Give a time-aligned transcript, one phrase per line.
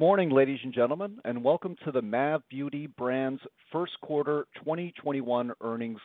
[0.00, 5.52] Good morning, ladies and gentlemen, and welcome to the MAV Beauty Brands first quarter 2021
[5.60, 6.00] earnings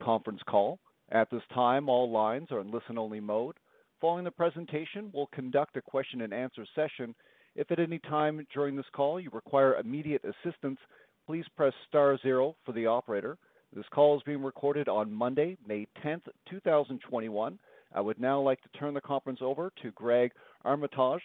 [0.00, 0.78] conference call.
[1.10, 3.56] At this time, all lines are in listen-only mode.
[4.00, 7.12] Following the presentation, we'll conduct a question and answer session.
[7.56, 10.78] If at any time during this call you require immediate assistance,
[11.26, 13.36] please press star zero for the operator.
[13.74, 17.58] This call is being recorded on Monday, May 10th, 2021.
[17.96, 20.30] I would now like to turn the conference over to Greg
[20.64, 21.22] Armitage.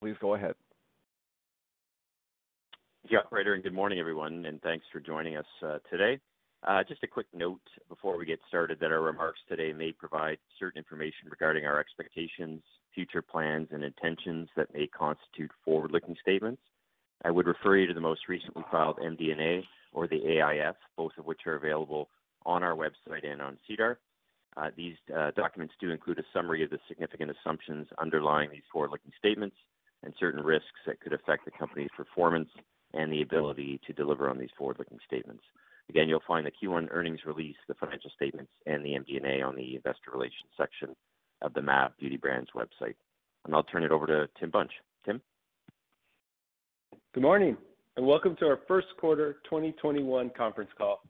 [0.00, 0.56] Please go ahead.
[3.10, 6.20] You, operator, and good morning, everyone, and thanks for joining us uh, today.
[6.62, 10.38] Uh, just a quick note before we get started that our remarks today may provide
[10.60, 12.62] certain information regarding our expectations,
[12.94, 16.62] future plans, and intentions that may constitute forward-looking statements.
[17.24, 21.24] I would refer you to the most recently filed MD&A or the AIF, both of
[21.24, 22.10] which are available
[22.46, 23.98] on our website and on SEDAR.
[24.56, 24.94] Uh, these
[25.34, 29.56] documents do include a summary of the significant assumptions underlying these forward-looking statements
[30.04, 32.48] and certain risks that could affect the company's performance
[32.94, 35.42] and the ability to deliver on these forward-looking statements.
[35.88, 39.76] Again, you'll find the Q1 earnings release, the financial statements, and the MD&A on the
[39.76, 40.94] investor relations section
[41.42, 42.94] of the MAV Beauty Brands website.
[43.44, 44.70] And I'll turn it over to Tim Bunch.
[45.04, 45.20] Tim?
[47.14, 47.56] Good morning,
[47.96, 51.02] and welcome to our first quarter 2021 conference call.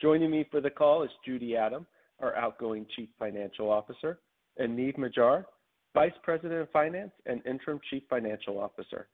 [0.00, 1.86] Joining me for the call is Judy Adam,
[2.20, 4.20] our outgoing Chief Financial Officer,
[4.58, 5.44] and Niamh Majar,
[5.94, 9.08] Vice President of Finance and Interim Chief Financial Officer.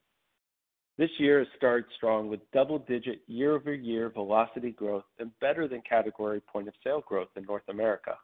[0.99, 7.05] This year has started strong with double-digit year-over-year velocity growth and better than category point-of-sale
[7.09, 8.17] growth in North America.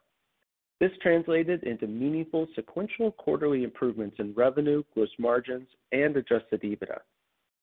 [0.79, 6.99] This translated into meaningful sequential quarterly improvements in revenue, gross margins, and adjusted EBITDA.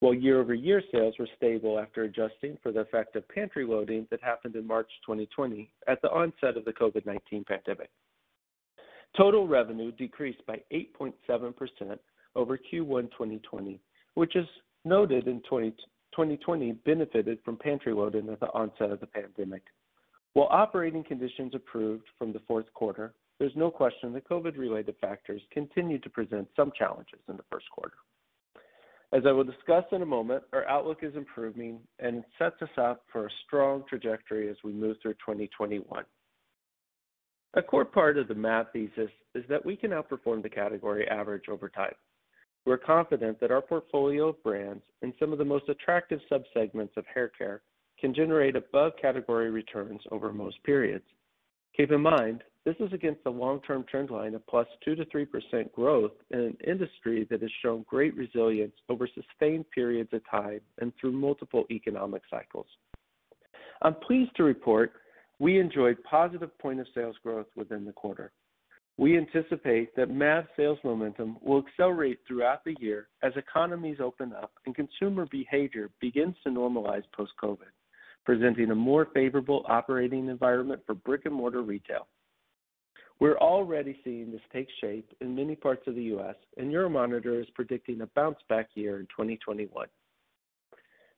[0.01, 4.57] While year-over-year sales were stable after adjusting for the effect of pantry loading that happened
[4.57, 7.89] in March 2020 at the onset of the COVID-19 pandemic.
[9.17, 11.15] Total revenue decreased by 8.7%
[12.35, 13.81] over Q1 2020,
[14.15, 14.45] which as
[14.87, 19.63] noted in 2020 benefited from pantry loading at the onset of the pandemic.
[20.33, 26.03] While operating conditions improved from the fourth quarter, there's no question that COVID-related factors continued
[26.05, 27.97] to present some challenges in the first quarter.
[29.13, 33.03] As I will discuss in a moment, our outlook is improving and sets us up
[33.13, 36.05] for a strong trajectory as we move through 2021.
[37.55, 41.49] A core part of the MAV thesis is that we can outperform the category average
[41.49, 41.95] over time.
[42.67, 47.05] We're confident that our portfolio of brands in some of the most attractive subsegments of
[47.17, 47.61] haircare
[47.99, 51.05] can generate above-category returns over most periods.
[51.77, 56.11] Keep in mind, this is against a long-term trend line of +2 to 3% growth
[56.33, 61.13] in an industry that has shown great resilience over sustained periods of time and through
[61.13, 62.67] multiple economic cycles.
[63.83, 64.93] I'm pleased to report
[65.39, 68.33] we enjoyed positive point-of-sales growth within the quarter.
[68.99, 74.53] We anticipate that MAV sales momentum will accelerate throughout the year as economies open up
[74.65, 77.73] and consumer behavior begins to normalize post-COVID,
[78.25, 82.07] presenting a more favorable operating environment for brick-and-mortar retail.
[83.19, 87.49] We're already seeing this take shape in many parts of the U.S., and Euromonitor is
[87.55, 89.87] predicting a bounce-back year in 2021.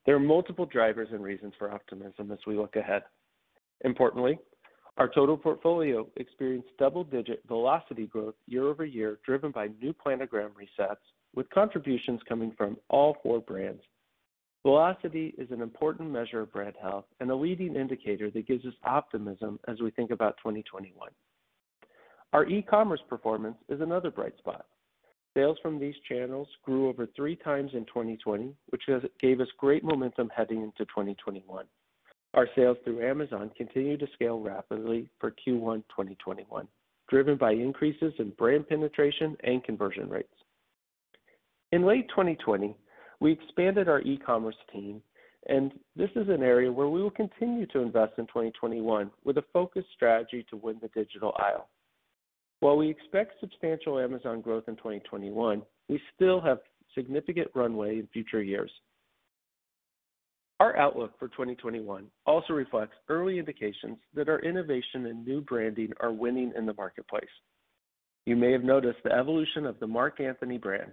[0.04, 3.02] There are multiple drivers and reasons for optimism as we look ahead.
[3.84, 4.38] Importantly,
[4.98, 10.96] our total portfolio experienced double-digit velocity growth year-over-year, driven by new planogram resets,
[11.34, 13.82] with contributions coming from all four brands.
[14.64, 18.74] Velocity is an important measure of brand health and a leading indicator that gives us
[18.84, 21.10] optimism as we think about 2021.
[22.32, 24.66] Our e-commerce performance is another bright spot.
[25.34, 28.82] Sales from these channels grew over three times in 2020, which
[29.20, 31.66] gave us great momentum heading into 2021.
[32.34, 36.68] Our sales through Amazon continue to scale rapidly for Q1 2021,
[37.08, 40.28] driven by increases in brand penetration and conversion rates.
[41.72, 42.76] In late 2020,
[43.20, 45.02] we expanded our e-commerce team,
[45.48, 49.44] and this is an area where we will continue to invest in 2021 with a
[49.52, 51.68] focused strategy to win the digital aisle.
[52.60, 56.58] While we expect substantial Amazon growth in 2021, we still have
[56.94, 58.70] significant runway in future years.
[60.60, 66.10] Our outlook for 2021 also reflects early indications that our innovation and new branding are
[66.10, 67.24] winning in the marketplace.
[68.26, 70.92] You may have noticed the evolution of the Marc Anthony brand,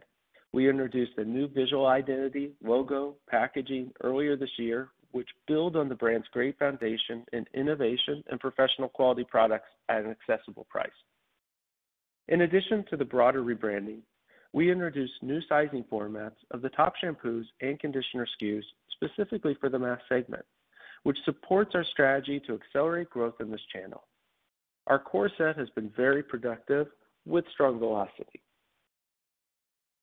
[0.54, 5.96] We introduced a new visual identity, logo, packaging earlier this year, which build on the
[5.96, 10.90] brand's great foundation in innovation and professional quality products at an accessible price.
[12.28, 14.02] In addition to the broader rebranding,
[14.54, 18.64] we introduced new sizing formats of the top shampoos and conditioner SKUs
[18.96, 20.46] specifically for the mass segment,
[21.04, 24.08] which supports our strategy to accelerate growth in this channel.
[24.88, 26.88] Our core set has been very productive
[27.26, 28.42] with strong velocity.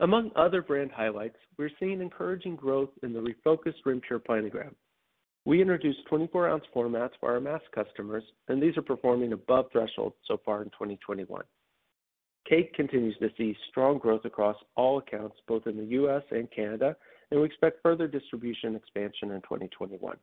[0.01, 4.75] Among other brand highlights, we're seeing encouraging growth in the refocused Renpure Planogram.
[5.45, 10.41] We introduced 24-ounce formats for our mass customers, and these are performing above threshold so
[10.45, 11.43] far in 2021.
[12.49, 16.23] Cake continues to see strong growth across all accounts, both in the U.S.
[16.31, 16.97] and Canada,
[17.33, 20.17] and we expect further distribution expansion in 2021.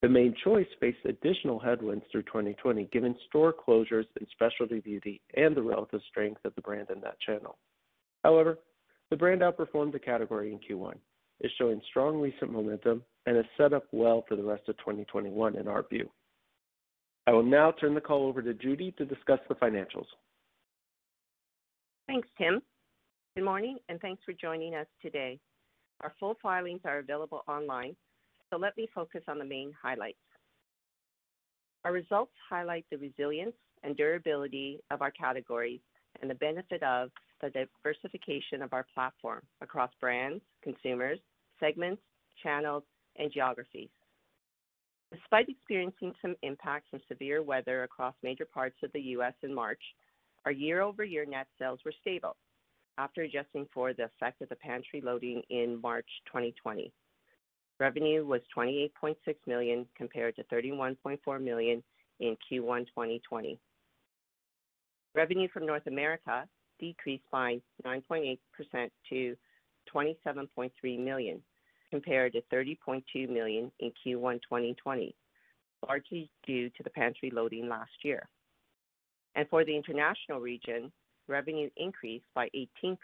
[0.00, 5.54] The Mane Choice faced additional headwinds through 2020, given store closures in specialty beauty and
[5.54, 7.58] the relative strength of the brand in that channel.
[8.24, 8.58] However,
[9.10, 10.94] the brand outperformed the category in Q1,
[11.42, 15.56] is showing strong recent momentum, and is set up well for the rest of 2021
[15.56, 16.08] in our view.
[17.26, 20.06] I will now turn the call over to Judy to discuss the financials.
[22.06, 22.62] Thanks, Tim.
[23.36, 25.38] Good morning, and thanks for joining us today.
[26.02, 27.96] Our full filings are available online,
[28.50, 30.18] so let me focus on the main highlights.
[31.84, 35.80] Our results highlight the resilience and durability of our categories
[36.20, 37.10] and the benefit of
[37.40, 41.18] the diversification of our platform across brands, consumers,
[41.60, 42.02] segments,
[42.42, 42.82] channels,
[43.16, 43.90] and geographies.
[45.12, 49.34] Despite experiencing some impacts from severe weather across major parts of the U.S.
[49.42, 49.80] in March,
[50.44, 52.36] our year-over-year net sales were stable
[52.98, 56.92] after adjusting for the effect of the pantry loading in March 2020.
[57.78, 59.14] Revenue was 28.6
[59.46, 61.82] million compared to 31.4 million
[62.18, 63.58] in Q1 2020.
[65.14, 66.46] Revenue from North America
[66.80, 68.38] decreased by 9.8%
[69.10, 69.36] to
[69.94, 71.40] 27.3 million,
[71.90, 75.14] compared to 30.2 million in Q1 2020,
[75.88, 78.28] largely due to the pantry loading last year.
[79.34, 80.90] And For the international region,
[81.28, 82.48] revenue increased by
[82.84, 82.96] 18%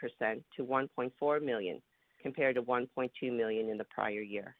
[0.55, 1.81] to 1.4 million,
[2.21, 4.55] compared to 1.2 million in the prior year.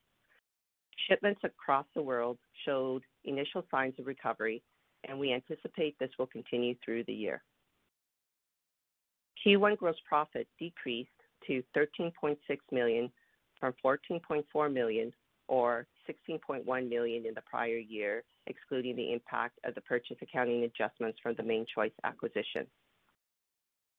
[1.07, 4.63] Shipments across the world showed initial signs of recovery,
[5.07, 7.44] and we anticipate this will continue through the year.
[9.45, 11.09] Q1 gross profit decreased
[11.47, 12.38] to 13.6
[12.71, 13.11] million
[13.59, 15.13] from 14.4 million
[15.47, 21.19] or 16.1 million in the prior year, excluding the impact of the purchase accounting adjustments
[21.21, 22.65] from the Mane Choice acquisition.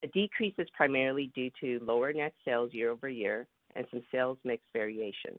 [0.03, 5.39] The decrease is primarily due to lower net sales year-over-year and some sales mix variations.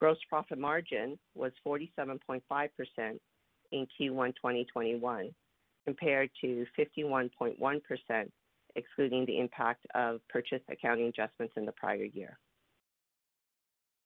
[0.00, 2.40] Gross profit margin was 47.5%
[3.72, 5.34] in Q1 2021,
[5.86, 8.30] compared to 51.1%,
[8.76, 12.38] excluding the impact of purchase accounting adjustments in the prior year.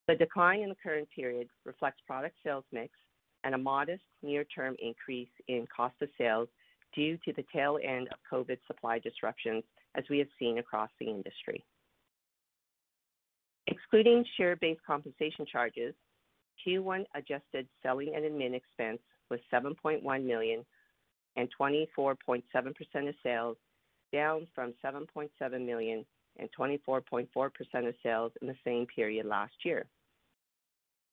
[0.09, 2.93] The decline in the current period reflects product sales mix
[3.45, 6.49] and a modest near-term increase in cost of sales
[6.95, 9.65] due to the tail end of COVID supply disruptions,
[9.95, 11.65] as we have seen across the industry.
[13.67, 15.95] Excluding share-based compensation charges,
[16.67, 19.01] Q1 adjusted selling and admin expense
[19.31, 20.65] was $7.1 million
[21.37, 22.43] and 24.7%
[23.09, 23.57] of sales,
[24.13, 26.05] down from $7.7 million
[26.39, 27.29] and 24.4%
[27.89, 29.87] of sales in the same period last year.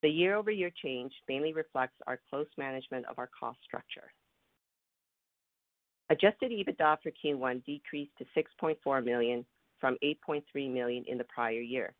[0.01, 4.13] The year-over-year change mainly reflects our close management of our cost structure.
[6.09, 9.45] Adjusted EBITDA for Q1 decreased to 6.4 million
[9.79, 11.93] from 8.3 million in the prior year.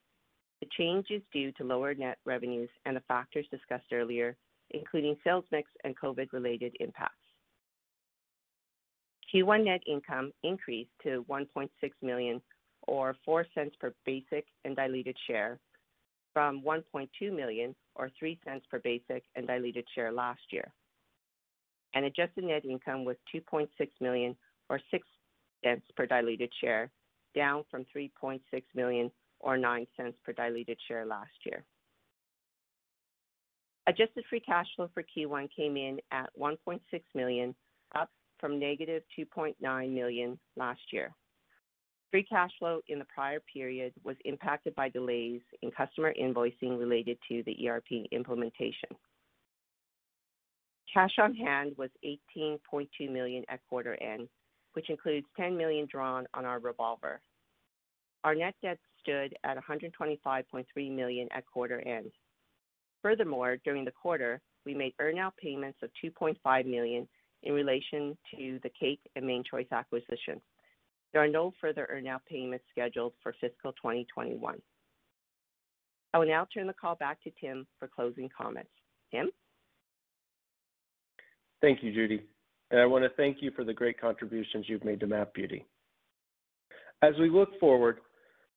[0.62, 4.38] The change is due to lower net revenues and the factors discussed earlier,
[4.72, 7.16] including sales mix and COVID-related impacts.
[9.34, 11.70] Q1 net income increased to 1.6
[12.02, 12.42] million
[12.88, 15.60] or $0.04 per basic and diluted share
[16.32, 20.72] from 1.2 million or $0.03 per basic and diluted share last year.
[21.96, 23.68] And adjusted net income was 2.6
[24.02, 24.36] million
[24.70, 26.92] or $0.06 per diluted share,
[27.34, 28.42] down from 3.6
[28.76, 29.10] million
[29.40, 31.64] or $0.09 per diluted share last year.
[33.88, 36.80] Adjusted free cash flow for Q1 came in at 1.6
[37.14, 37.56] million,
[37.96, 38.10] up
[38.40, 41.14] from negative $2.9 million last year.
[42.12, 47.18] Free cash flow in the prior period was impacted by delays in customer invoicing related
[47.30, 48.90] to the ERP implementation.
[50.96, 54.30] Cash on hand was 18.2 million at quarter end,
[54.74, 57.20] which includes 10 million drawn on our revolver.
[58.24, 62.12] Our net debt stood at 125.3 million at quarter end.
[63.02, 67.06] Furthermore, during the quarter, we made earn-out payments of 2.5 million
[67.44, 70.42] in relation to the Cake and Mane Choice acquisition.
[71.12, 74.62] There are no further earn-out payments scheduled for fiscal 2021.
[76.14, 78.72] I will now turn the call back to Tim for closing comments.
[79.12, 79.30] Tim?
[81.66, 82.22] Thank you, Judy.
[82.70, 85.66] And I want to thank you for the great contributions you've made to MAV Beauty.
[87.02, 88.02] As we look forward,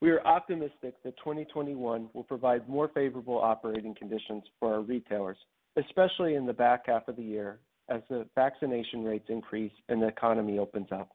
[0.03, 5.39] we are optimistic that 2021 will provide more favorable operating conditions for our retailers,
[5.79, 10.09] especially in the back half of the year as the vaccination rates increase and the
[10.09, 11.09] economy opens up.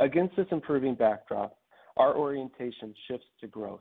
[0.00, 1.56] Against this improving backdrop,
[1.96, 3.80] our orientation shifts to growth.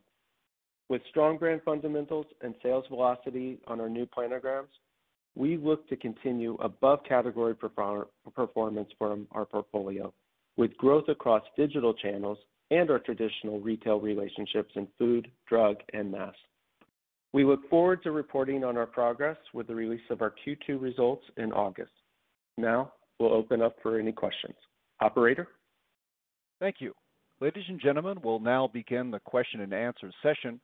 [0.88, 4.68] With strong brand fundamentals and sales velocity on our new planograms,
[5.38, 10.12] we look to continue above-category performance from our portfolio,
[10.58, 12.40] with growth across digital channels
[12.72, 16.34] and our traditional retail relationships in food, drug, and mass.
[17.34, 21.24] We look forward to reporting on our progress with the release of our Q2 results
[21.38, 21.92] in August.
[22.58, 24.56] Now, we'll open up for any questions.
[25.02, 25.48] Operator?
[26.60, 26.94] Thank you.
[27.40, 30.60] Ladies and gentlemen, we'll now begin the question and answer session.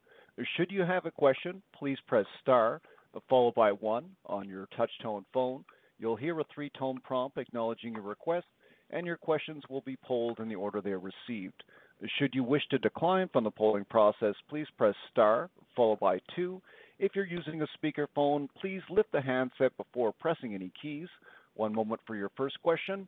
[0.58, 2.82] Should you have a question, please press star
[3.30, 5.64] followed by one on your touch-tone phone.
[6.00, 8.48] You'll hear a three-tone prompt acknowledging your request,
[8.90, 11.64] and your questions will be polled in the order they are received.
[12.20, 16.62] Should you wish to decline from the polling process, please press star followed by two.
[17.00, 21.08] If you're using a speakerphone, please lift the handset before pressing any keys.
[21.56, 23.08] One moment for your first question.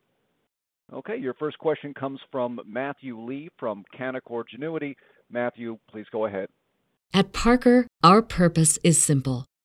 [0.94, 4.96] Okay, your first question comes from Matthew Lee from Canaccord Genuity.
[5.32, 6.50] Matthew, please go ahead.
[7.14, 9.46] At Parker, our purpose is simple.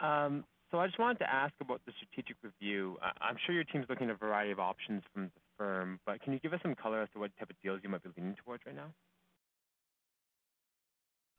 [0.00, 0.44] Um,
[0.78, 2.98] I just wanted to ask about the strategic review.
[3.20, 6.32] I'm sure your team's looking at a variety of options from the firm, but can
[6.32, 8.36] you give us some color as to what type of deals you might be leaning
[8.44, 8.92] towards right now?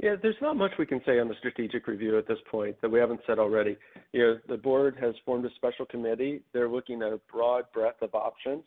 [0.01, 2.89] Yeah, there's not much we can say on the strategic review at this point that
[2.89, 3.77] we haven't said already.
[4.13, 6.41] You know, the board has formed a special committee.
[6.53, 8.63] They're looking at a broad breadth of options,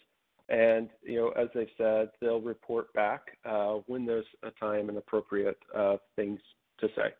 [0.50, 4.98] and you know, as they've said, they'll report back uh, when there's a time and
[4.98, 6.38] appropriate uh, things
[6.80, 7.14] to say.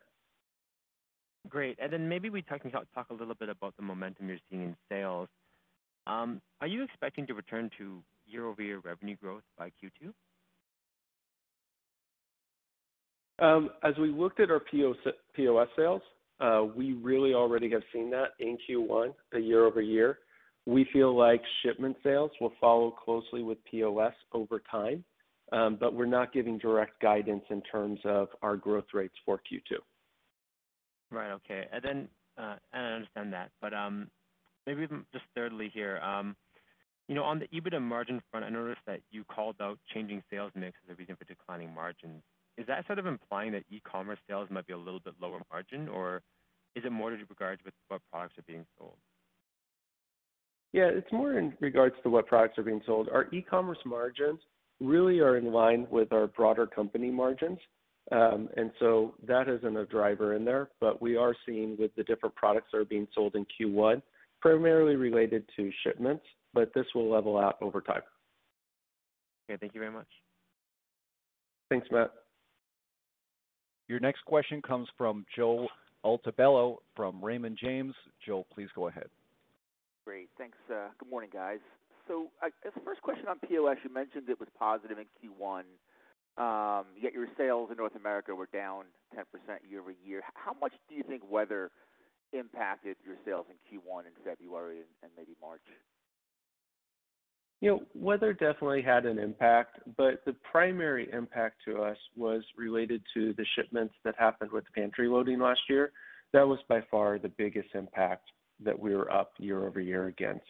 [1.49, 1.79] Great.
[1.83, 4.77] And then maybe we can talk a little bit about the momentum you're seeing in
[4.89, 5.29] sales.
[6.07, 10.13] Um, are you expecting to return to year-over-year revenue growth by Q2?
[13.39, 16.03] Um, as we looked at our POS sales,
[16.41, 20.19] uh, we really already have seen that in Q1, the uh, year-over-year.
[20.67, 25.05] We feel like shipment sales will follow closely with POS over time,
[25.51, 29.79] um, but we're not giving direct guidance in terms of our growth rates for Q2.
[31.13, 31.31] Right.
[31.33, 31.67] Okay.
[31.71, 34.09] And then, uh, and I understand that, but um,
[34.67, 36.35] maybe even just thirdly here, um,
[37.09, 40.53] you know, on the EBITDA margin front, I noticed that you called out changing sales
[40.55, 42.23] mix as a reason for declining margins.
[42.57, 45.89] Is that sort of implying that e-commerce sales might be a little bit lower margin,
[45.89, 46.23] or
[46.75, 48.97] is it more to regards with what products are being sold?
[50.73, 53.09] Yeah, it's more in regards to what products are being sold.
[53.11, 54.41] Our e-commerce margins
[54.81, 57.59] really are in line with our broader company margins.
[58.11, 58.49] Um,
[59.27, 62.79] that isn't a driver in there, but we are seeing with the different products that
[62.79, 64.03] are being sold in Q1,
[64.41, 68.03] primarily related to shipments, but this will level out over time.
[69.49, 69.59] Okay.
[69.61, 70.09] Thank you very much.
[71.71, 72.11] Thanks, Matt.
[73.89, 75.69] Your next question comes from Joe
[76.05, 77.95] Altobello from Raymond James.
[78.25, 79.09] Joe, please go ahead.
[80.05, 80.29] Great.
[80.37, 80.59] Thanks.
[80.71, 81.61] Uh, good morning, guys.
[82.43, 85.63] As the first question on POS, you mentioned it was positive in Q1,
[86.39, 88.85] yet your sales in North America were down
[89.17, 89.25] 10%
[89.69, 90.23] year-over-year.
[90.35, 91.71] How much do you think weather
[92.33, 95.61] impacted your sales in Q1 in February and maybe March?
[97.61, 103.35] Yeah, weather definitely had an impact, but the primary impact to us was related to
[103.35, 105.93] the shipments that happened with pantry loading last year.
[106.33, 108.25] That was by far the biggest impact
[108.65, 110.47] that we were up year-over-year against.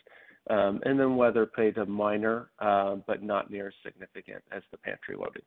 [0.49, 5.17] Um and then weather played a minor, but not near as significant as the pantry
[5.17, 5.43] loading.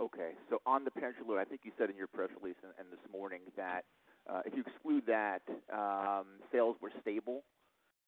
[0.00, 0.32] Okay.
[0.50, 3.00] So on the pantry load, I think you said in your press release and this
[3.12, 3.84] morning that
[4.28, 7.42] uh, if you exclude that, um, sales were stable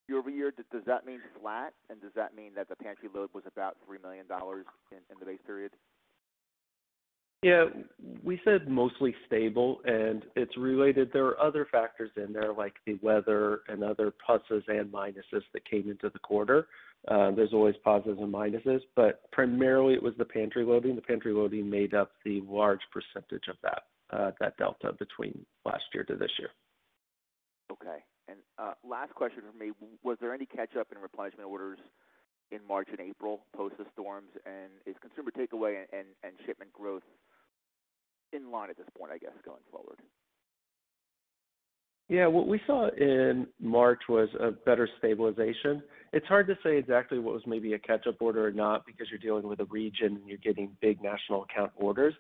[0.09, 0.53] year-over-year.
[0.71, 4.03] Does that mean flat, and does that mean that the pantry load was about $3
[4.03, 5.73] million in the base period?
[7.45, 7.67] Yeah,
[8.23, 11.11] we said mostly stable, and it's related.
[11.13, 15.69] There are other factors in there, like the weather and other pluses and minuses that
[15.71, 16.69] came into the quarter.
[17.07, 20.97] There's always positives and minuses, but primarily it was the pantry loading.
[20.97, 23.83] The pantry loading made up the large percentage of that
[24.41, 26.49] that delta between last year to this year.
[27.71, 27.99] Okay.
[28.27, 29.73] And uh, last question from me.
[30.03, 31.79] Was there any catch-up in replenishment orders
[32.53, 34.31] in March and April post the storms?
[34.47, 37.03] And is consumer takeaway and shipment growth
[38.35, 39.99] in line at this point, I guess, going forward?
[42.09, 42.27] Yeah.
[42.27, 45.83] What we saw in March was a better stabilization.
[46.13, 49.19] It's hard to say exactly what was maybe a catch-up order or not because you're
[49.19, 52.15] dealing with a region and you're getting big national account orders.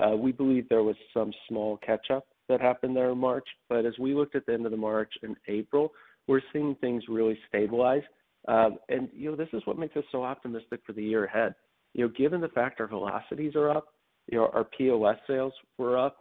[0.00, 3.46] Uh, we believe there was some small catch-up that happened there in March.
[3.68, 5.92] But as we looked at the end of the March and April,
[6.26, 8.02] we're seeing things really stabilize.
[8.48, 11.54] Um, and you know, this is what makes us so optimistic for the year ahead.
[11.94, 13.94] You know, given the fact our velocities are up,
[14.30, 16.16] you know, our POS sales were up,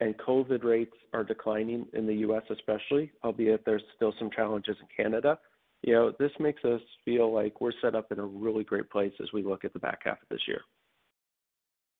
[0.00, 2.42] and COVID rates are declining in the U.S.
[2.50, 5.38] especially, albeit there's still some challenges in Canada.
[5.82, 9.12] You know, this makes us feel like we're set up in a really great place
[9.22, 10.60] as we look at the back half of this year.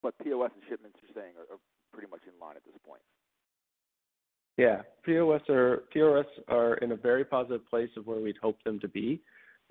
[0.02, 1.56] What POS and shipments, you're saying, are
[1.92, 3.00] pretty much in line at this point?
[4.56, 4.82] Yeah.
[5.04, 8.88] POS are POS are in a very positive place of where we'd hope them to
[8.88, 9.22] be.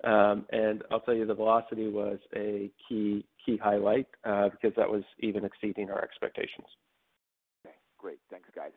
[0.04, 0.46] Um,
[0.90, 5.44] I'll tell you, the velocity was a key key highlight, uh, because that was even
[5.44, 6.66] exceeding our expectations.
[7.64, 8.18] Okay, great.
[8.30, 8.72] Thanks, guys.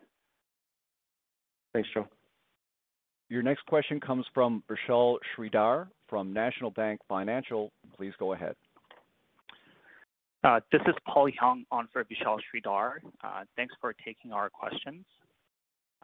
[1.73, 2.07] Thanks, Joe.
[3.29, 7.71] Your next question comes from Vishal Shreedhar from National Bank Financial.
[7.95, 8.55] Please go ahead.
[10.43, 12.93] Uh, this is Paul Young on for Vishal Shreedhar.
[13.23, 15.05] Uh, thanks for taking our questions.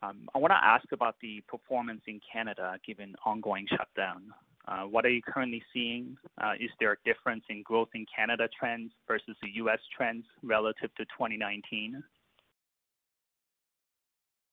[0.03, 4.33] Um, I wanna ask about the performance in Canada, given ongoing shutdown.
[4.67, 6.17] Uh, what are you currently seeing?
[6.41, 9.79] Uh, is there a difference in growth in Canada trends versus the U.S.
[9.95, 12.03] trends relative to 2019?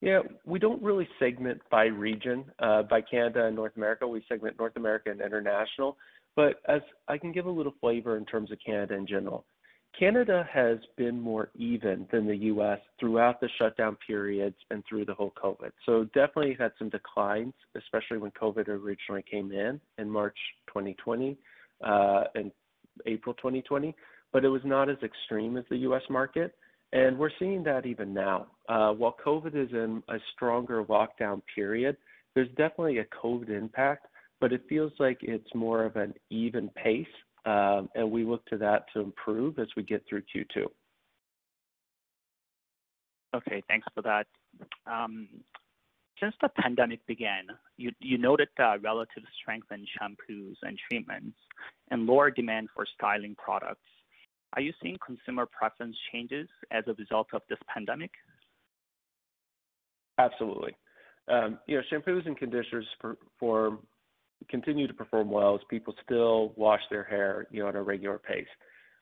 [0.03, 0.21] Yeah.
[0.45, 4.07] We don't really segment by region, uh, by Canada and North America.
[4.07, 5.97] We segment North America and international.
[6.35, 9.45] But as I can give a little flavor in terms of Canada in general.
[9.99, 12.79] Canada has been more even than the U.S.
[12.99, 15.71] throughout the shutdown periods and through the whole COVID.
[15.85, 20.37] So, definitely had some declines, especially when COVID originally came in in March
[20.69, 21.37] 2020,
[21.85, 22.51] uh, and
[23.07, 23.95] April 2020,
[24.33, 26.03] but it was not as extreme as the U.S.
[26.09, 26.55] market.
[26.93, 28.49] And we're seeing that even now.
[28.69, 31.97] Uh, while COVID is in a stronger lockdown period,
[32.35, 34.07] there's definitely a COVID impact,
[34.41, 37.07] but it feels like it's more of an even pace,
[37.45, 40.67] Um, and we look to that to improve as we get through Q2.
[43.35, 44.27] Okay, thanks for that.
[44.87, 45.29] Um,
[46.21, 51.37] since the pandemic began, you noted relative strength in shampoos and treatments
[51.91, 53.81] and lower demand for styling products.
[54.55, 58.11] Are you seeing consumer preference changes as a result of this pandemic?
[60.19, 60.77] Absolutely.
[61.29, 62.87] Um, you know, shampoos and conditioners
[64.49, 68.19] continue to perform well as people still wash their hair, you know, at a regular
[68.19, 68.47] pace.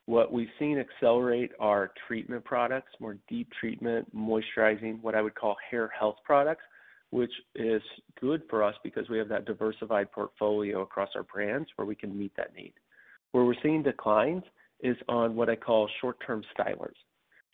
[0.07, 5.57] What we've seen accelerate are treatment products, more deep treatment, moisturizing, what I would call
[5.70, 6.64] hair health products,
[7.11, 7.83] which is
[8.20, 12.16] good for us because we have that diversified portfolio across our brands where we can
[12.16, 12.72] meet that need.
[13.33, 14.42] Where we're seeing declines
[14.81, 16.96] is on what I call short-term stylers.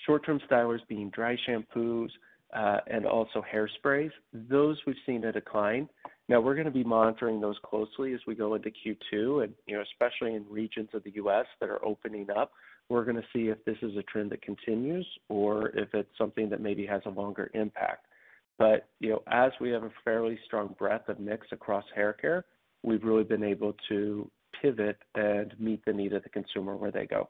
[0.06, 2.08] Short-term stylers being dry shampoos,
[2.54, 4.12] uh, and also hairsprays.
[4.32, 5.88] Those we've seen a decline.
[6.28, 9.82] Now we're gonna be monitoring those closely as we go into Q2 and, you know,
[9.82, 11.46] especially in regions of the U.S.
[11.60, 12.52] that are opening up.
[12.88, 16.60] We're gonna see if this is a trend that continues or if it's something that
[16.60, 18.06] maybe has a longer impact.
[18.58, 22.44] But, you know, as we have a fairly strong breadth of mix across hair care,
[22.82, 27.06] we've really been able to pivot and meet the need of the consumer where they
[27.06, 27.28] go.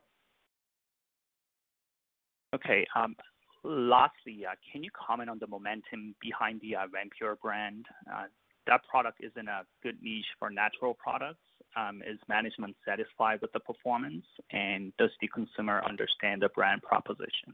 [2.54, 2.86] Okay.
[2.94, 3.16] Um,
[3.64, 7.86] lastly, uh, can you comment on the momentum behind the uh, Renpure brand?
[8.10, 8.24] Uh,
[8.66, 11.40] That product is in a good niche for natural products.
[11.76, 17.52] Um, is management satisfied with the performance, and does the consumer understand the brand proposition?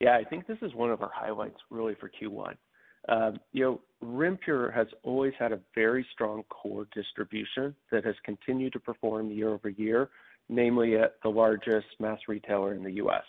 [0.00, 0.16] Yeah.
[0.16, 2.54] I think this is one of our highlights really for Q1.
[3.08, 8.72] Um, you know, Renpure has always had a very strong core distribution that has continued
[8.74, 10.10] to perform year-over-year,
[10.48, 13.24] namely at the largest mass retailer in the U.S.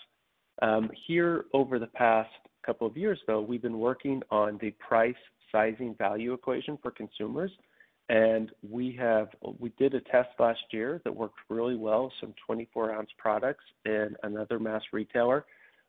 [0.61, 2.29] Um, here over the past
[2.65, 5.15] couple of years, though, we've been working on the price
[5.53, 7.51] sizing value equation for consumers.
[8.09, 13.09] And we have we did a test last year that worked really well, some 24-ounce
[13.17, 15.45] products in another mass retailer.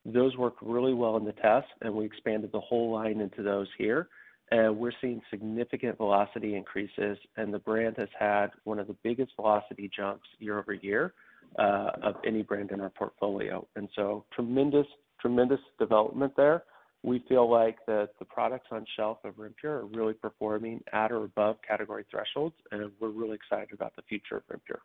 [0.07, 3.66] Those worked really well in the test, and we expanded the whole line into those
[3.77, 4.09] here.
[4.53, 9.33] And we're seeing significant velocity increases, and the brand has had one of the biggest
[9.35, 11.14] velocity jumps year-over-year.
[11.57, 13.64] Uh, of any brand in our portfolio.
[13.77, 14.88] And so, tremendous,
[15.20, 16.64] tremendous development there.
[17.05, 21.57] We feel like the products on shelf of Renpure are really performing at or above
[21.67, 24.81] category thresholds, and we're really excited about the future of Renpure.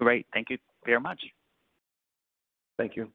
[0.00, 0.26] Great.
[0.32, 1.20] Thank you very much.
[2.78, 3.08] Thank you.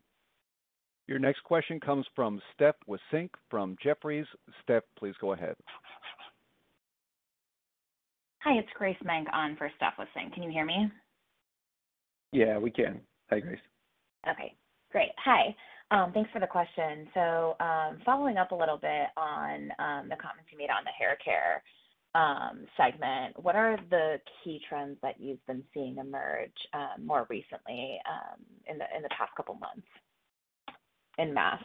[1.08, 4.28] Your next question comes from Steph Wissink from Jefferies.
[4.62, 5.56] Steph, please go ahead.
[8.44, 10.34] Hi, it's Grace Menk on for Steph Wissink.
[10.34, 10.92] Can you hear me?
[12.34, 13.02] Yeah, we can.
[13.32, 13.60] Hi, Grace.
[14.30, 14.54] Okay,
[14.92, 15.10] great.
[15.26, 15.56] Hi.
[15.90, 17.08] Um, thanks for the question.
[17.14, 20.92] So, um, following up a little bit on um, the comments you made on the
[20.92, 21.64] hair care
[22.14, 26.52] um, segment, what are the key trends that you've been seeing emerge
[27.02, 28.00] more recently
[28.70, 29.88] in the past couple months
[31.18, 31.64] in mass?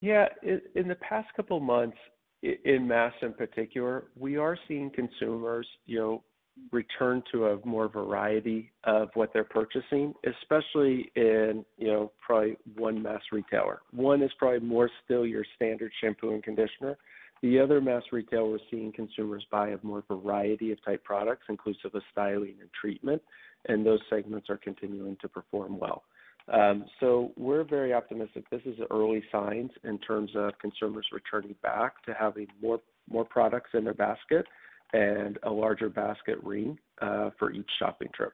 [0.00, 0.26] Yeah.
[0.42, 1.96] In the past couple months,
[2.42, 6.24] in mass in particular, we are seeing consumers, you know,
[6.72, 13.02] return to a more variety of what they're purchasing, especially in, you know, probably one
[13.02, 13.80] mass retailer.
[13.92, 16.96] One is probably more still your standard shampoo and conditioner.
[17.42, 21.94] The other mass retailer, we're seeing consumers buy a more variety of type products, inclusive
[21.94, 23.20] of styling and treatment,
[23.66, 26.04] and those segments are continuing to perform well.
[26.52, 28.48] Um, so we're very optimistic.
[28.50, 33.70] This is early signs in terms of consumers returning back to having more more products
[33.74, 34.46] in their basket
[34.94, 38.32] and a larger basket ring uh, for each shopping trip.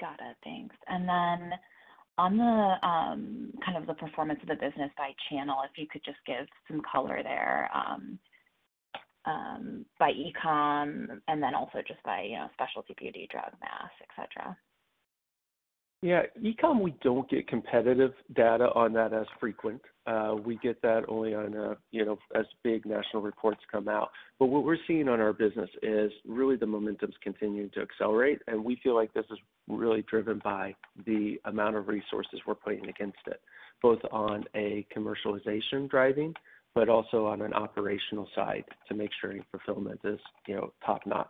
[0.00, 0.36] Got it.
[0.42, 0.74] Thanks.
[0.88, 1.58] And then
[2.18, 6.04] on the um, kind of the performance of the business by channel, if you could
[6.04, 8.18] just give some color there, um,
[9.26, 14.08] um, by e-com and then also just by, you know, specialty beauty, drug, mass, et
[14.16, 14.56] cetera.
[16.02, 16.22] Yeah.
[16.40, 19.80] E-com, we don't get competitive data on that as frequent.
[20.06, 24.10] Uh, we get that only on, uh, you know, as big national reports come out.
[24.38, 28.62] But what we're seeing on our business is really the momentum's continuing to accelerate, and
[28.64, 33.18] we feel like this is really driven by the amount of resources we're putting against
[33.26, 33.40] it,
[33.82, 36.32] both on a commercialization driving,
[36.74, 41.26] but also on an operational side to make sure fulfillment is, you know, top-notch.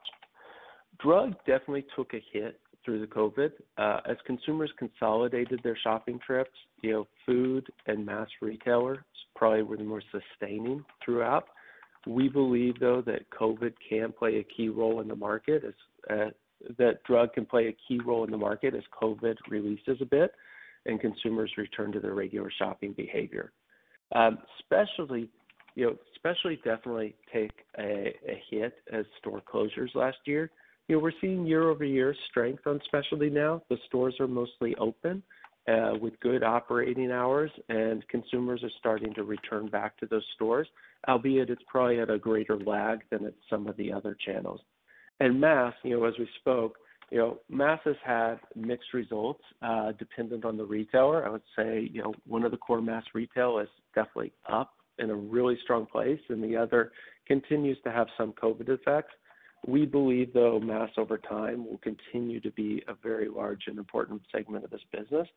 [1.00, 3.50] Drug definitely took a hit through the COVID.
[3.76, 9.00] Uh, as consumers consolidated their shopping trips, you know, food and mass retailers
[9.34, 11.48] probably were the more sustaining throughout.
[12.06, 15.74] We believe, though, that COVID can play a key role in the market as
[16.08, 16.30] uh,
[16.78, 20.32] that drug can play a key role in the market as COVID releases a bit
[20.86, 23.52] and consumers return to their regular shopping behavior.
[24.14, 25.28] Um, specialty,
[25.74, 30.50] you know, specialty definitely take a, a hit as store closures last year.
[30.88, 33.62] You know, we're seeing year-over-year strength on specialty now.
[33.68, 35.22] The stores are mostly open
[35.68, 40.68] uh, with good operating hours, and consumers are starting to return back to those stores,
[41.08, 44.60] albeit it's probably at a greater lag than at some of the other channels.
[45.18, 46.76] And mass, you know, as we spoke,
[47.10, 51.26] you know, mass has had mixed results uh, dependent on the retailer.
[51.26, 55.10] I would say, you know, one of the core mass retail is definitely up in
[55.10, 56.92] a really strong place, and the other
[57.26, 59.12] continues to have some COVID effects.
[59.66, 64.22] We believe, though, mass over time will continue to be a very large and important
[64.30, 65.28] segment of this business,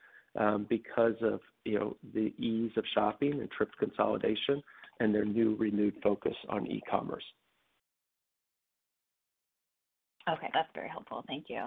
[0.69, 4.61] because of, you know, the ease of shopping and trip consolidation
[4.99, 7.23] and their new renewed focus on e-commerce.
[10.29, 10.49] Okay.
[10.53, 11.23] That's very helpful.
[11.27, 11.63] Thank you.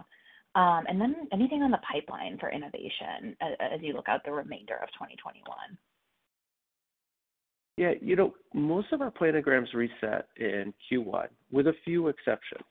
[0.54, 4.76] Um and then anything on the pipeline for innovation as you look out the remainder
[4.76, 5.42] of 2021?
[7.76, 7.92] Yeah.
[8.00, 12.64] You know, most of our planograms reset in Q1 with a few exceptions.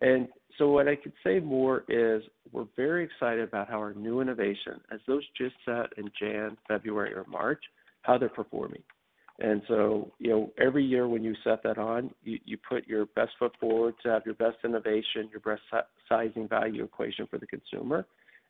[0.00, 4.20] And so what I could say more is we're very excited about how our new
[4.20, 7.62] innovation, as those just set in Jan, February or March,
[8.02, 8.82] how they're performing.
[9.40, 13.30] And so, you know, every year when you set that on, you put your best
[13.38, 15.62] foot forward to have your best innovation, your best
[16.08, 18.06] sizing value equation for the consumer.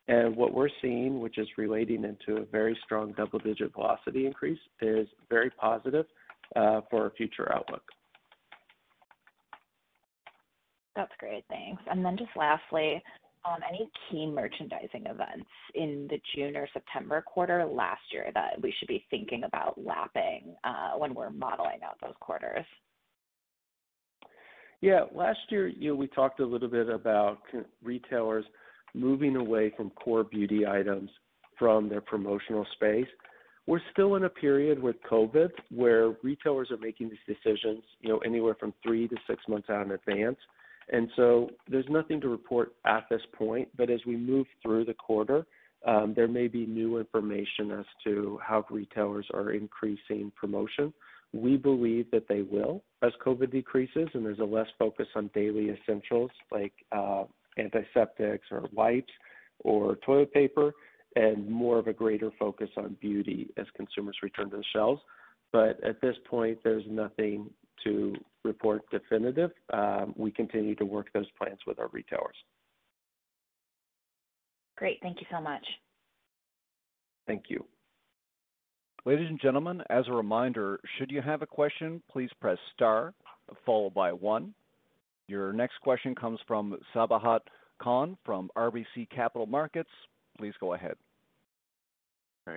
[0.08, 5.06] And what we're seeing, which is relating into a very strong double-digit velocity increase, is
[5.28, 6.06] very positive
[6.56, 7.82] uh, for our future outlook.
[10.96, 11.44] That's great.
[11.50, 11.82] Thanks.
[11.90, 13.02] And then just lastly,
[13.44, 18.74] um, any key merchandising events in the June or September quarter last year that we
[18.78, 22.64] should be thinking about lapping, uh, when we're modeling out those quarters?
[24.80, 25.02] Yeah.
[25.14, 27.40] Last year, you know, we talked a little bit about
[27.82, 28.46] retailers
[28.94, 31.11] moving away from core beauty items
[31.59, 33.07] from their promotional space.
[33.66, 38.18] We're still in a period with COVID where retailers are making these decisions, you know,
[38.18, 40.38] anywhere from three to six months out in advance.
[40.90, 43.68] And so there's nothing to report at this point.
[43.77, 45.44] But as we move through the quarter,
[46.14, 50.92] there may be new information as to how retailers are increasing promotion
[51.33, 55.70] We believe that they will as COVID decreases and there's a less focus on daily
[55.70, 57.24] essentials like uh,
[57.58, 59.12] antiseptics or wipes
[59.60, 60.72] or toilet paper
[61.16, 65.00] and more of a greater focus on beauty as consumers return to the shelves.
[65.52, 67.50] But at this point, there's nothing
[67.84, 69.50] to report definitive.
[69.72, 72.36] Um, we continue to work those plans with our retailers.
[74.76, 74.98] Great.
[75.02, 75.64] Thank you so much.
[77.26, 77.64] Thank you.
[79.04, 83.14] Ladies and gentlemen, as a reminder, should you have a question, please press star
[83.64, 84.54] followed by one.
[85.28, 87.40] Your next question comes from Sabahat
[87.82, 89.90] Khan from RBC Capital Markets.
[90.38, 90.94] Please go ahead.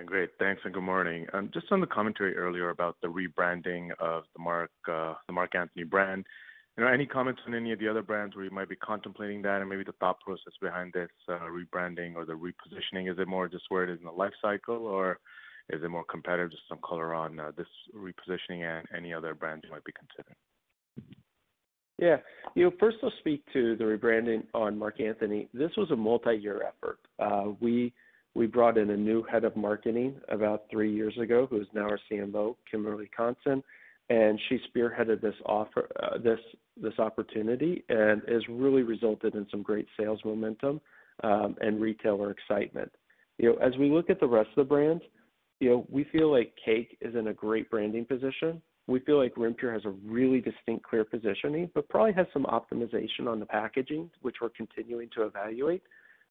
[0.06, 0.30] Great.
[0.38, 1.26] Thanks, and good morning.
[1.34, 6.24] Um, just on the commentary earlier about the rebranding of the Marc uh, Anthony brand,
[6.78, 9.42] you know, any comments on any of the other brands where you might be contemplating
[9.42, 13.12] that and maybe the thought process behind this uh, rebranding or the repositioning?
[13.12, 15.18] Is it more just where it is in the life cycle, or
[15.68, 16.52] is it more competitive?
[16.52, 21.21] Just some color on uh, this repositioning and any other brands you might be considering.
[22.02, 22.16] Yeah.
[22.56, 25.48] You know, first I'll speak to the rebranding on Marc Anthony.
[25.54, 26.98] This was a multi-year effort.
[27.20, 27.92] Uh, We
[28.34, 31.82] we brought in a new head of marketing about three years ago, who is now
[31.82, 33.62] our CMO, Kimberly Conson,
[34.08, 36.40] and she spearheaded this offer, uh, this
[36.76, 40.80] this opportunity, and has really resulted in some great sales momentum
[41.22, 42.90] um, and retailer excitement.
[43.38, 45.04] You know, as we look at the rest of the brands,
[45.60, 48.60] you know, we feel like Cake is in a great branding position.
[48.92, 53.26] We feel like Renpure has a really distinct, clear positioning, but probably has some optimization
[53.26, 55.82] on the packaging, which we're continuing to evaluate.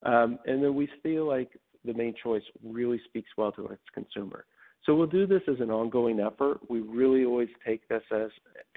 [0.04, 4.46] Um, and then we feel like the Mane Choice really speaks well to its consumer.
[4.86, 6.60] So we'll do this as an ongoing effort.
[6.70, 8.30] We really always take this as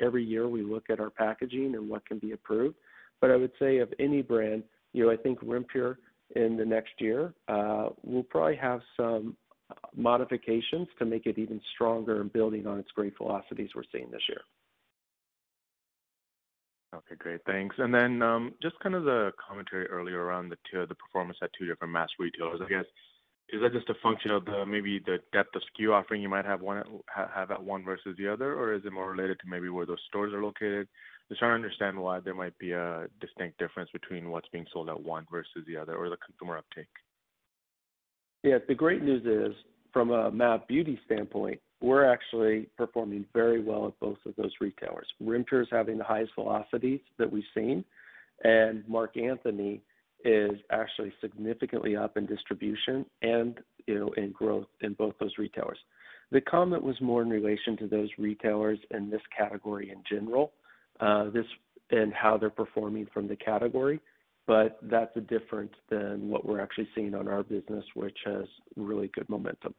[0.02, 2.76] every year we look at our packaging and what can be approved.
[3.20, 4.62] But I would say of any brand,
[4.94, 5.96] you know, I think Renpure
[6.36, 9.36] in the next year uh, will probably have some
[9.96, 14.22] modifications to make it even stronger and building on its great velocities we're seeing this
[14.28, 14.40] year.
[16.94, 17.40] Okay, great.
[17.44, 17.74] Thanks.
[17.78, 21.50] And then um, just kind of the commentary earlier around the two, the performance at
[21.58, 22.60] two different mass retailers.
[22.64, 22.84] I guess
[23.50, 26.46] is that just a function of the maybe the depth of SKU offering you might
[26.46, 26.82] have one
[27.14, 30.00] have at one versus the other, or is it more related to maybe where those
[30.08, 30.88] stores are located?
[31.28, 34.88] Just trying to understand why there might be a distinct difference between what's being sold
[34.88, 36.88] at one versus the other, or the consumer uptake.
[38.44, 39.56] Yeah, the great news is
[39.90, 45.06] from a MAV Beauty standpoint, we're actually performing very well at both of those retailers.
[45.22, 47.82] Renpure is having the highest velocities that we've seen,
[48.42, 49.80] and Marc Anthony
[50.26, 55.78] is actually significantly up in distribution and, you know, in growth in both those retailers.
[56.30, 60.52] The comment was more in relation to those retailers in this category in general,
[61.00, 61.46] uh, this
[61.90, 64.00] and how they're performing from the category,
[64.46, 68.44] but that's a different than what we're actually seeing on our business, which has
[68.76, 69.74] really good momentum.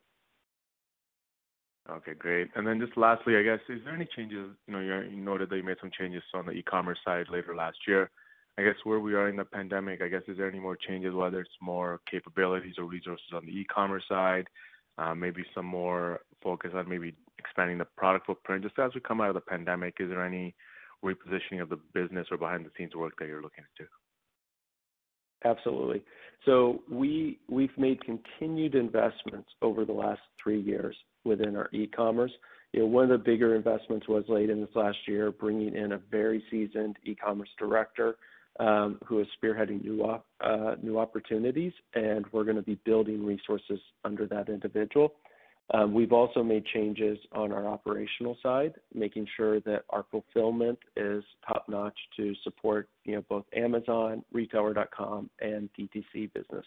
[1.90, 2.50] Okay, great.
[2.56, 4.50] And then just lastly, I guess, is there any changes?
[4.68, 7.78] You know, you noted that you made some changes on the e-commerce side later last
[7.88, 8.10] year.
[8.58, 11.14] I guess where we are in the pandemic, I guess, is there any more changes,
[11.14, 14.48] whether it's more capabilities or resources on the e-commerce side,
[14.98, 18.64] uh, maybe some more focus on maybe expanding the product footprint?
[18.64, 20.56] Just as we come out of the pandemic, is there any
[21.04, 23.90] repositioning of the business or behind the scenes work that you're looking to do?
[25.44, 26.04] Absolutely.
[26.46, 32.32] So we we've made continued investments over the last three years within our e-commerce.
[32.72, 35.94] You know, one of the bigger investments was late in this last year, bringing in
[35.94, 38.18] a very seasoned e-commerce director
[38.60, 43.80] um, who is spearheading new uh, new opportunities, and we're going to be building resources
[44.04, 45.14] under that individual.
[45.74, 51.24] Um, we've also made changes on our operational side, making sure that our fulfillment is
[51.48, 56.66] top notch to support you know both Amazon, Retailer.com, and DTC business.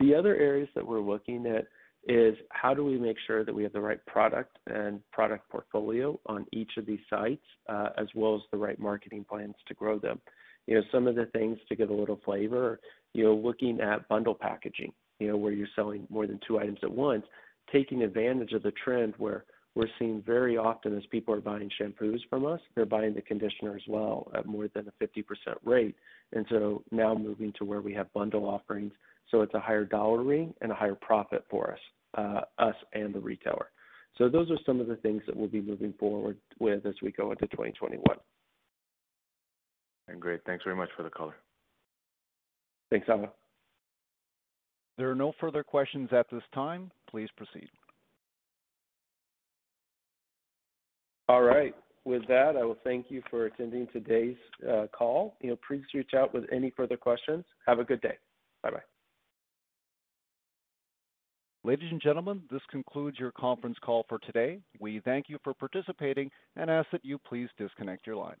[0.00, 1.66] The other areas that we're looking at
[2.06, 6.18] is how do we make sure that we have the right product and product portfolio
[6.26, 9.98] on each of these sites, uh, as well as the right marketing plans to grow
[9.98, 10.20] them.
[10.66, 12.78] You know, some of the things to give a little flavor,
[13.14, 16.78] you know, looking at bundle packaging, you know, where you're selling more than two items
[16.82, 17.24] at once,
[17.72, 22.20] taking advantage of the trend where we're seeing very often as people are buying shampoos
[22.28, 25.22] from us, they're buying the conditioner as well at more than a 50%
[25.64, 25.94] rate.
[26.32, 28.92] And so now moving to where we have bundle offerings,
[29.30, 31.78] so it's a higher dollar ring and a higher profit for us,
[32.16, 33.70] uh, us and the retailer.
[34.16, 37.12] So those are some of the things that we'll be moving forward with as we
[37.12, 38.02] go into 2021.
[40.08, 40.40] And great.
[40.44, 41.36] Thanks very much for the color.
[42.90, 43.30] Thanks, Ava.
[44.96, 46.90] There are no further questions at this time.
[47.10, 47.68] Please proceed.
[51.28, 51.74] All right.
[52.04, 55.36] With that, I will thank you for attending today's uh, call.
[55.42, 57.44] You know, please reach out with any further questions.
[57.66, 58.16] Have a good day.
[58.62, 58.80] Bye-bye.
[61.64, 64.60] Ladies and gentlemen, this concludes your conference call for today.
[64.80, 68.40] We thank you for participating and ask that you please disconnect your lines.